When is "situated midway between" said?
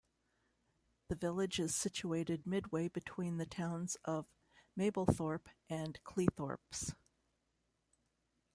1.75-3.37